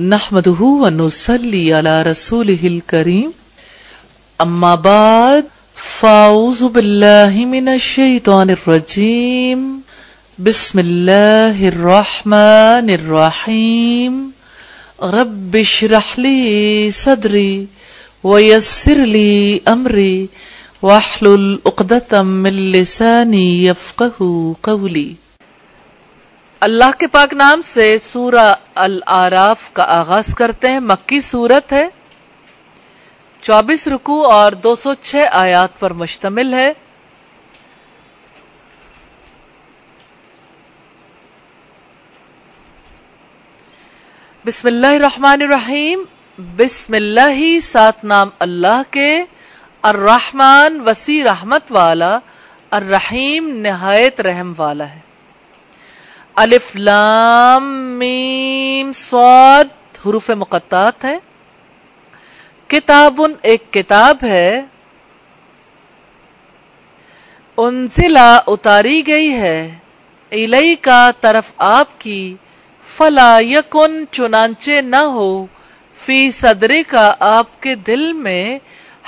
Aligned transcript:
نحمده 0.00 0.60
ونصلي 0.82 1.74
على 1.74 2.02
رسوله 2.02 2.58
الكريم 2.64 3.32
أما 4.40 4.74
بعد 4.74 5.44
فأعوذ 5.74 6.68
بالله 6.68 7.44
من 7.44 7.68
الشيطان 7.68 8.50
الرجيم 8.50 9.80
بسم 10.38 10.78
الله 10.78 11.68
الرحمن 11.68 12.90
الرحيم 12.90 14.32
رب 15.02 15.56
اشرح 15.56 16.18
لي 16.18 16.90
صدري 16.90 17.66
ويسر 18.24 18.98
لي 19.04 19.60
أمري 19.68 20.28
واحلل 20.82 21.58
عقدة 21.66 22.22
من 22.22 22.72
لساني 22.72 23.64
يفقه 23.64 24.54
قولي 24.62 25.14
اللہ 26.60 26.98
کے 26.98 27.06
پاک 27.06 27.34
نام 27.34 27.62
سے 27.62 27.98
سورہ 27.98 28.54
العراف 28.74 29.72
کا 29.72 29.82
آغاز 29.82 30.34
کرتے 30.34 30.70
ہیں۔ 30.70 30.80
مکی 30.80 31.20
صورت 31.20 31.72
ہے۔ 31.72 31.88
چوبیس 33.40 33.88
رکو 33.88 34.26
اور 34.26 34.52
دو 34.52 34.74
سو 34.74 34.94
چھ 34.94 35.16
آیات 35.32 35.80
پر 35.80 35.92
مشتمل 35.92 36.54
ہے۔ 36.54 36.72
بسم 44.46 44.66
اللہ 44.66 44.86
الرحمن 44.86 45.42
الرحیم۔ 45.42 46.04
بسم 46.38 46.94
اللہ 46.94 47.30
ہی 47.30 47.60
سات 47.60 48.04
نام 48.04 48.28
اللہ 48.38 48.82
کے۔ 48.90 49.24
الرحمن 49.82 50.80
وسیع 50.86 51.24
رحمت 51.24 51.72
والا۔ 51.72 52.18
الرحیم 52.70 53.48
نہایت 53.48 54.20
رحم 54.20 54.52
والا 54.58 54.88
ہے۔ 54.88 55.09
الف 56.42 56.76
لام 56.76 57.64
میم 57.98 58.92
سواد 58.92 59.64
حروف 60.06 60.30
مقطعات 60.30 61.04
ہیں۔ 61.04 61.18
کتاب 62.66 63.22
ایک 63.42 63.72
کتاب 63.72 64.16
ہے۔ 64.22 64.60
انزلہ 67.56 68.40
اتاری 68.46 69.06
گئی 69.06 69.32
ہے۔ 69.32 69.74
الہی 70.30 70.74
کا 70.74 71.10
طرف 71.20 71.52
آپ 71.56 72.00
کی۔ 72.00 72.34
فلا 72.82 73.38
یکن 73.40 74.04
چنانچہ 74.10 74.80
نہ 74.80 74.96
ہو۔ 74.96 75.46
فی 76.06 76.30
صدرے 76.30 76.82
کا 76.82 77.14
آپ 77.20 77.62
کے 77.62 77.74
دل 77.74 78.12
میں 78.12 78.58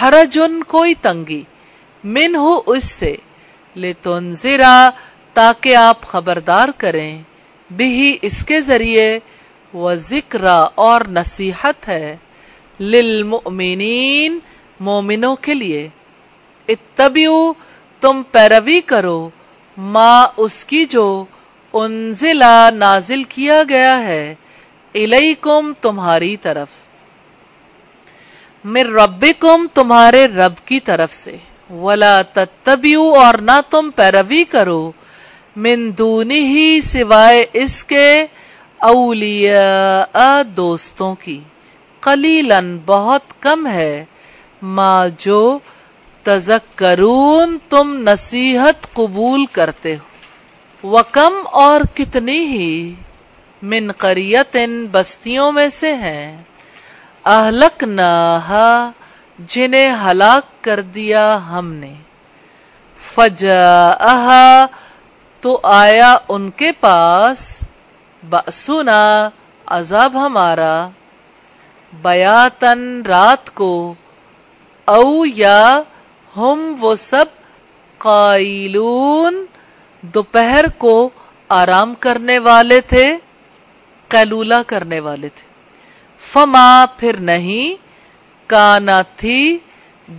حرجن 0.00 0.62
کوئی 0.64 0.94
تنگی۔ 0.94 1.42
من 2.04 2.36
ہو 2.36 2.60
اس 2.66 2.84
سے۔ 2.84 3.16
لے 3.76 3.92
تنزرہ 3.92 4.90
تاکہ 5.34 5.76
آپ 5.76 6.02
خبردار 6.02 6.68
کریں۔ 6.76 7.22
بھی 7.70 8.18
اس 8.22 8.44
کے 8.44 8.60
ذریعے 8.60 9.18
وہ 9.72 9.94
ذکر 9.94 10.44
اور 10.74 11.00
نصیحت 11.08 11.88
ہے 11.88 12.16
للمؤمنین 12.80 14.38
مومنوں 14.80 15.36
کے 15.36 15.54
لیے۔ 15.54 15.88
اتبیو 16.68 17.52
تم 18.00 18.22
پیروی 18.32 18.80
کرو۔ 18.80 19.30
ما 19.76 20.26
اس 20.36 20.64
کی 20.64 20.84
جو 20.84 21.24
انزلہ 21.72 22.70
نازل 22.74 23.24
کیا 23.24 23.62
گیا 23.68 24.00
ہے، 24.00 24.34
الیکم 24.94 25.72
تمہاری 25.80 26.36
طرف۔ 26.36 26.68
مر 28.64 28.86
ربکم 28.86 29.66
تمہارے 29.74 30.26
رب 30.26 30.66
کی 30.66 30.80
طرف 30.80 31.12
سے۔ 31.12 31.36
ولا 31.70 32.22
تتبیو 32.22 33.14
اور 33.14 33.34
نہ 33.34 33.60
تم 33.70 33.90
پیروی 33.96 34.44
کرو۔ 34.44 34.92
من 35.56 35.90
دونی 35.98 36.40
ہی 36.40 36.80
سوائے 36.80 37.46
اس 37.52 37.84
کے 37.84 38.26
اولیاء 38.78 40.42
دوستوں 40.56 41.14
کی۔ 41.14 41.40
قلیلاً 42.00 42.78
بہت 42.86 43.42
کم 43.42 43.66
ہے۔ 43.66 44.04
ما 44.62 45.06
جو 45.18 45.58
تذکرون 46.22 47.58
تم 47.68 47.96
نصیحت 47.98 48.94
قبول 48.94 49.46
کرتے 49.46 49.96
ہو۔ 49.96 50.14
وکم 50.88 51.34
اور 51.52 51.80
کتنی 51.94 52.38
ہی 52.38 52.94
من 53.62 53.92
قریتن 53.92 54.86
بستیوں 54.92 55.52
میں 55.52 55.68
سے 55.68 55.94
ہیں۔ 55.94 56.42
اہلک 57.24 57.84
جنہیں 59.38 59.96
ہلاک 60.04 60.64
کر 60.64 60.80
دیا 60.80 61.38
ہم 61.50 61.72
نے۔ 61.72 61.94
فجا 63.14 63.90
تو 65.44 65.60
آیا 65.62 66.16
ان 66.28 66.50
کے 66.50 66.72
پاس 66.72 67.64
بسنا 68.30 69.28
عذاب 69.66 70.16
ہمارا 70.26 70.88
بیاتن 71.92 73.02
رات 73.06 73.54
کو، 73.54 73.94
او 74.84 75.24
یا 75.26 75.82
ہم 76.36 76.74
وہ 76.80 76.94
سب 76.94 77.24
قائلون، 77.98 79.44
دوپہر 80.02 80.64
کو 80.78 81.10
آرام 81.48 81.94
کرنے 81.94 82.38
والے 82.38 82.80
تھے، 82.80 83.18
قیلولہ 84.08 84.62
کرنے 84.66 85.00
والے 85.00 85.28
تھے۔ 85.28 85.46
فما 86.18 86.84
پھر 86.96 87.16
نہیں، 87.16 87.82
کانا 88.46 89.02
تھی 89.02 89.58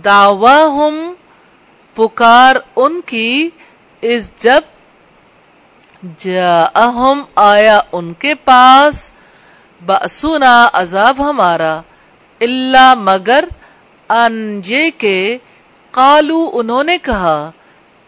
دعوی 0.04 0.62
ہم 0.78 1.14
پکار 1.94 2.56
ان 2.76 3.00
کی 3.06 3.50
اس 4.00 4.30
جب 4.38 4.60
جاءہم، 6.02 7.22
آیا 7.34 7.80
ان 7.92 8.12
کے 8.12 8.34
پاس 8.34 9.12
بأسنا 9.86 10.68
عذاب 10.72 11.30
ہمارا 11.30 11.80
اللہ 12.40 12.94
مگر 12.96 13.44
ان 14.08 14.60
یہ 14.66 14.90
کہ 14.98 15.38
قالو 15.90 16.50
انہوں 16.52 16.84
نے 16.84 16.98
کہا، 16.98 17.50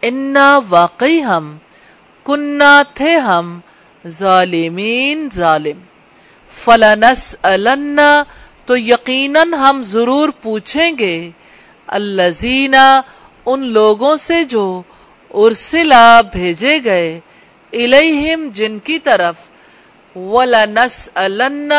انا 0.01 0.59
واقعی 0.69 1.23
ہم 1.23 1.57
کننا 2.25 2.83
تھے 2.93 3.15
ہم، 3.15 3.59
ظالمین 4.07 5.29
ظالم۔ 5.33 5.79
فلنسألن، 6.51 7.99
تو 8.65 8.77
یقیناً 8.77 9.53
ہم 9.53 9.81
ضرور 9.83 10.29
پوچھیں 10.41 10.91
گے 10.99 11.29
الذین 11.87 12.75
ان 13.45 13.59
لوگوں 13.63 14.17
سے 14.17 14.43
جو 14.43 14.81
ارسلہ 15.33 16.21
بھیجے 16.31 16.79
گئے۔ 16.83 17.19
الیہم 17.73 18.49
جن 18.53 18.79
کی 18.79 18.99
طرف، 18.99 19.35
وَلَنَسْأَلَنَّ، 20.17 21.73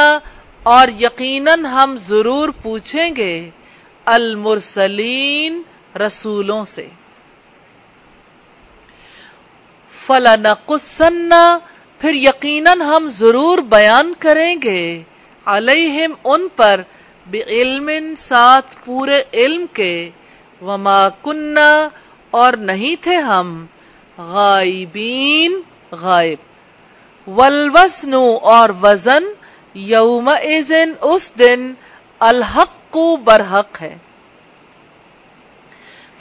اور 0.62 0.88
یقیناً 1.00 1.64
ہم 1.64 1.96
ضرور 1.98 2.48
پوچھیں 2.62 3.16
گے 3.16 3.50
المرسلین 4.04 5.62
رسولوں 5.96 6.64
سے۔ 6.64 6.88
فَلَنَقُسَنَّ 9.90 11.34
پھر 11.98 12.14
یقیناً 12.14 12.80
ہم 12.80 13.08
ضرور 13.08 13.58
بیان 13.58 14.12
کریں 14.18 14.56
گے 14.62 15.02
علیہم 15.46 16.12
ان 16.24 16.48
پر، 16.56 16.80
بعلم 17.30 17.90
ساتھ 18.16 18.76
پورے 18.84 19.22
علم 19.32 19.66
کے، 19.72 20.10
وما 20.62 21.08
کننا، 21.08 21.88
اور 22.30 22.52
نہیں 22.52 23.02
تھے 23.02 23.16
ہم 23.16 23.66
غائبین۔ 24.18 25.60
غائب۔ 25.92 26.38
والوزن 27.30 28.14
اور 28.42 28.68
وزن 28.82 29.24
یوم 29.74 30.30
اس 31.00 31.38
دن 31.38 31.74
الحق 32.18 32.92
کو 32.92 33.16
برحق 33.16 33.82
ہے۔ 33.82 33.96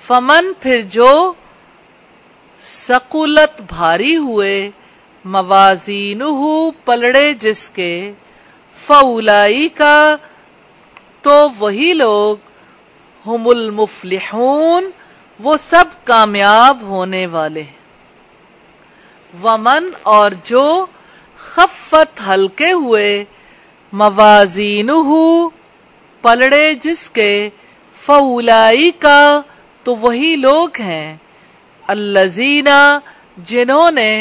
فمن 0.07 0.51
پھر 0.59 0.81
جو 0.81 1.33
سقولت 2.57 3.61
بھاری 3.61 4.17
ہوئے 4.17 4.71
موازین 5.25 6.21
پلڑے 6.85 7.33
جس 7.33 7.69
کے 7.69 8.11
فولائی 8.73 9.69
کا 9.69 10.15
تو 11.21 11.47
وہی 11.57 11.93
لوگ، 11.93 12.37
ہم 13.27 13.47
المفلحون، 13.47 14.89
وہ 15.39 15.57
سب 15.57 15.85
کامیاب 16.03 16.81
ہونے 16.81 17.25
والے 17.25 17.61
ہیں۔ 17.61 17.78
ومن 19.33 19.89
اور 20.03 20.31
جو 20.43 20.85
خفت 21.39 22.21
ہلکے 22.27 22.71
ہوئے 22.71 23.23
موازین 23.93 24.89
پلڑے 26.23 26.73
جس 26.81 27.09
کے 27.09 27.49
فولائی 27.95 28.89
کا 28.99 29.41
تو 29.85 29.95
وہی 29.95 30.35
لوگ 30.35 30.81
ہیں 30.81 31.15
الزینہ 31.85 32.79
جنہوں 33.45 33.89
نے 33.91 34.11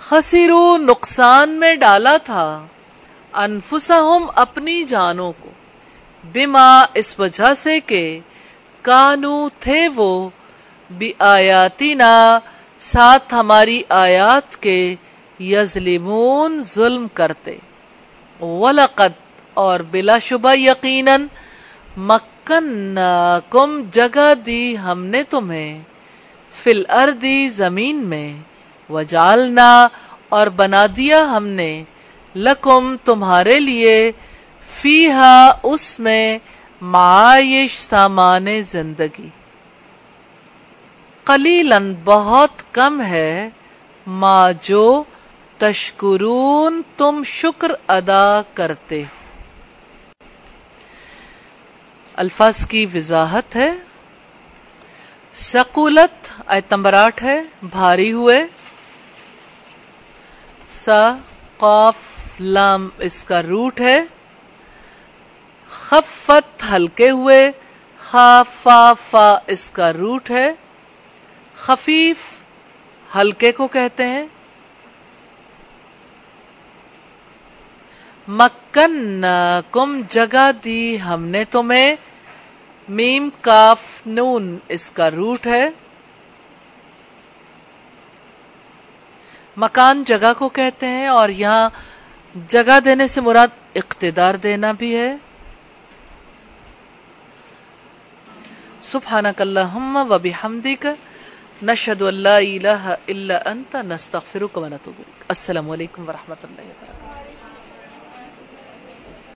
خسرو 0.00 0.76
نقصان 0.76 1.50
میں 1.60 1.74
ڈالا 1.74 2.16
تھا 2.24 2.46
انفسہم 3.34 4.26
اپنی 4.36 4.82
جانوں 4.84 5.32
کو 5.40 5.50
بما 6.24 6.68
اس 6.94 7.18
وجہ 7.18 7.52
سے 7.54 7.78
کہ 7.86 8.02
کانو 8.84 9.36
تھے 9.60 9.86
وہ 9.96 10.28
بھی 10.90 11.12
آیاتینا 11.28 12.14
ساتھ 12.78 13.34
ہماری 13.34 13.82
آیات 13.88 14.56
کے 14.56 14.94
یظلمون 15.40 16.60
ظلم 16.62 17.06
کرتے۔ 17.14 17.56
ولقد 18.40 19.12
اور 19.54 19.80
بلا 19.80 20.18
شبہ 20.18 20.54
یقیناً 20.54 21.26
مکن 21.96 22.98
کم 23.50 23.80
جگہ 23.90 24.34
دی 24.46 24.78
ہم 24.78 25.04
نے 25.04 25.22
تمہیں 25.22 25.78
فل 26.52 26.82
اردی 26.88 27.48
زمین 27.48 27.96
میں 27.96 28.32
وجالنا 28.92 29.88
اور 30.28 30.46
بنا 30.46 30.86
دیا 30.96 31.22
ہم 31.36 31.46
نے 31.46 31.84
لکم 32.36 32.96
تمہارے 33.04 33.60
لیے، 33.60 34.12
فیہا 34.68 35.58
اس 35.62 36.00
میں 36.00 36.38
معائش 36.80 37.78
سامان 37.78 38.46
زندگی۔ 38.60 39.28
قلیلاً 41.24 41.94
بہت 42.04 42.74
کم 42.74 43.02
ہے۔ 43.02 43.48
ما 44.06 44.50
جو 44.60 45.04
تشکرون، 45.58 46.82
تم 46.96 47.22
شکر 47.24 47.72
ادا 47.88 48.40
کرتے۔ 48.54 49.04
الفاظ 52.14 52.66
کی 52.66 52.86
وضاحت 52.94 53.56
ہے۔ 53.56 53.72
سکولت 55.34 56.42
آٹھ 56.94 57.24
ہے، 57.24 57.42
بھاری 57.62 58.12
ہوئے۔ 58.12 58.46
سا، 60.68 61.16
قاف، 61.58 61.96
لام، 62.40 62.88
اس 62.98 63.24
کا 63.24 63.42
روٹ 63.42 63.80
ہے۔ 63.80 64.02
خفت، 65.70 66.64
ہلکے 66.72 67.10
ہوئے۔ 67.10 67.52
خا، 67.98 68.42
فا 68.62 68.92
فا، 69.10 69.38
اس 69.46 69.70
کا 69.70 69.92
روٹ 69.92 70.30
ہے۔ 70.30 70.52
خفیف 71.56 72.16
ہلکے 73.16 73.52
کو 73.52 73.68
کہتے 73.68 74.06
ہیں۔ 74.06 74.26
مکن 78.28 79.24
کم 79.70 80.00
جگہ 80.08 80.50
دی 80.64 81.00
ہم 81.00 81.24
نے 81.24 81.44
تمہیں۔ 81.44 81.96
میم 82.88 83.28
کاف 83.40 83.82
نون 84.06 84.58
اس 84.68 84.90
کا 84.90 85.10
روٹ 85.10 85.46
ہے۔ 85.46 85.70
مکان 89.56 90.04
جگہ 90.04 90.32
کو 90.38 90.48
کہتے 90.48 90.86
ہیں 90.86 91.06
اور 91.06 91.28
یہاں 91.28 91.70
جگہ 92.48 92.80
دینے 92.80 93.06
سے 93.06 93.20
مراد 93.20 93.48
اقتدار 93.74 94.34
دینا 94.34 94.72
بھی 94.72 94.96
ہے۔ 94.96 95.16
سبحانک 98.82 99.40
اللہم 99.40 99.96
و 99.96 100.18
بحمدک۔ 100.18 100.86
نشهد 101.62 102.02
أن 102.02 102.14
لا 102.14 102.38
إله 102.38 102.98
إلا 103.08 103.52
أنت 103.52 103.76
نستغفرك 103.76 104.56
ونتوب 104.56 104.94
إليك. 104.94 105.20
السلام 105.30 105.70
عليكم 105.70 106.08
ورحمة 106.08 106.36
الله 106.44 106.64
وبركاته. 106.64 107.13